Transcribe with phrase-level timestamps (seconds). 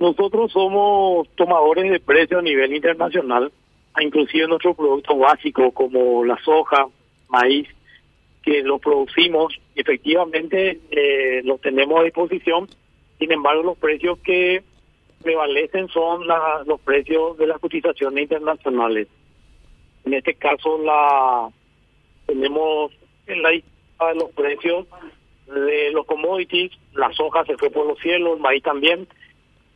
[0.00, 3.52] Nosotros somos tomadores de precios a nivel internacional,
[4.00, 6.86] inclusive nuestros productos básicos como la soja,
[7.28, 7.68] maíz,
[8.42, 12.66] que los producimos efectivamente eh, los tenemos a disposición.
[13.18, 14.62] Sin embargo, los precios que
[15.22, 16.26] prevalecen son
[16.64, 19.06] los precios de las cotizaciones internacionales.
[20.06, 21.50] En este caso, la
[22.24, 22.90] tenemos
[23.26, 24.86] en la lista de los precios
[25.46, 29.06] de los commodities, la soja se fue por los cielos, el maíz también,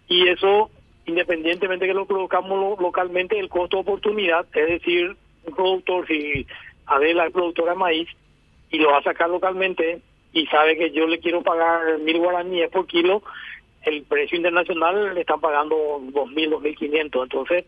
[0.08, 0.70] y eso,
[1.06, 6.46] independientemente que lo produzcamos localmente, el costo de oportunidad, es decir, un productor, si
[6.86, 8.08] Adela es productora de maíz
[8.70, 10.00] y lo va a sacar localmente
[10.32, 13.22] y sabe que yo le quiero pagar mil guaraníes por kilo,
[13.82, 17.64] el precio internacional le están pagando dos mil, dos mil quinientos, entonces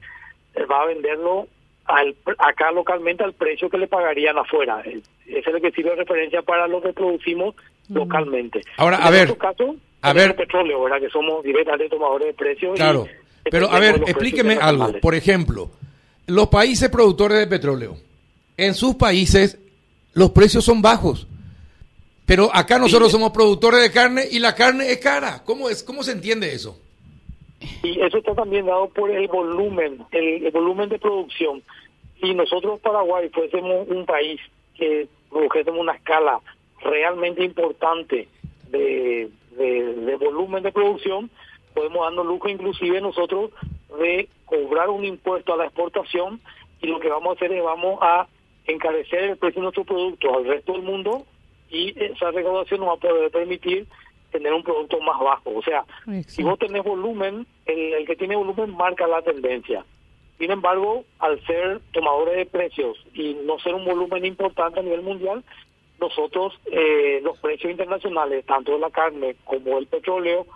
[0.71, 1.47] va a venderlo
[1.85, 4.83] al, acá localmente al precio que le pagarían afuera.
[4.85, 7.55] Ese es lo que sirve de referencia para lo que producimos
[7.89, 8.63] localmente.
[8.79, 9.77] Ahora, a ver, caso,
[10.11, 11.01] a ver, petróleo, ¿verdad?
[11.01, 12.77] Que somos directamente tomadores de precios.
[12.77, 13.07] Claro,
[13.51, 14.93] pero a ver, explíqueme algo.
[15.01, 15.71] Por ejemplo,
[16.27, 17.97] los países productores de petróleo,
[18.57, 19.59] en sus países
[20.15, 21.27] los precios son bajos.
[22.25, 25.43] Pero acá nosotros somos productores de carne y la carne es cara.
[25.45, 25.83] ¿Cómo es?
[25.85, 26.81] ¿Cómo se entiende eso?
[27.83, 31.63] Y eso está también dado por el volumen, el, volumen de producción.
[32.21, 34.41] Si nosotros Paraguay fuésemos un país
[34.77, 36.41] que produjésemos una escala
[36.83, 38.29] realmente importante
[38.71, 41.31] de, de, volumen de producción,
[41.75, 43.51] podemos darnos lujo inclusive nosotros
[43.99, 46.41] de cobrar un impuesto a la exportación
[46.81, 48.27] y lo que vamos a hacer es vamos a
[48.67, 51.25] encarecer el precio de nuestro producto al resto del mundo
[51.71, 53.87] y esa recaudación nos va a poder permitir
[54.31, 55.51] tener un producto más bajo.
[55.55, 55.85] O sea,
[56.27, 59.85] si vos tenés volumen, el, que tiene volumen marca la tendencia.
[60.39, 65.03] Sin embargo, al ser tomadores de precios y no ser un volumen importante a nivel
[65.03, 65.43] mundial,
[66.01, 70.47] nosotros eh, los precios internacionales, tanto de la carne como del petróleo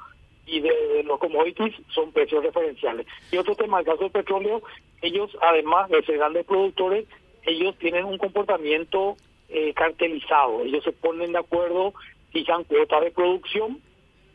[0.47, 3.07] y de, los commodities, son precios referenciales.
[3.31, 4.63] Y otro tema, el caso del petróleo,
[5.03, 7.07] ellos además de ser grandes productores,
[7.45, 9.17] ellos tienen un comportamiento
[9.49, 10.63] eh, cartelizado.
[10.63, 11.95] Ellos se ponen de acuerdo,
[12.33, 13.81] fijan cuotas de producción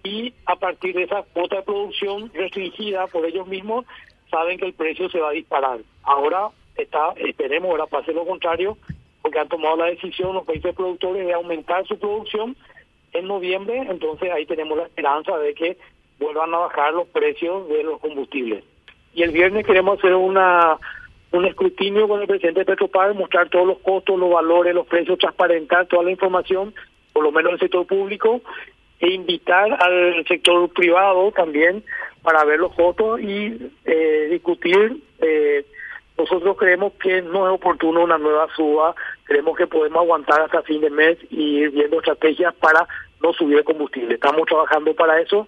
[0.03, 3.85] y a partir de esa cuota de producción restringida por ellos mismos,
[4.29, 5.79] saben que el precio se va a disparar.
[6.03, 8.77] Ahora está, esperemos, ahora pase lo contrario,
[9.25, 12.55] porque han tomado la decisión los países productores de aumentar su producción
[13.11, 15.77] en noviembre, entonces ahí tenemos la esperanza de que
[16.19, 18.63] vuelvan a bajar los precios de los combustibles.
[19.15, 20.77] Y el viernes queremos hacer una
[21.31, 25.17] un escrutinio con el presidente de Petropar, mostrar todos los costos, los valores, los precios,
[25.17, 26.75] transparentar toda la información,
[27.11, 28.41] por lo menos el sector público,
[28.99, 31.83] e invitar al sector privado también
[32.21, 34.97] para ver los costos y eh, discutir.
[35.19, 35.65] Eh,
[36.15, 40.81] nosotros creemos que no es oportuno una nueva suba, creemos que podemos aguantar hasta fin
[40.81, 42.87] de mes y ir viendo estrategias para
[43.21, 44.15] no subir el combustible.
[44.15, 45.47] Estamos trabajando para eso.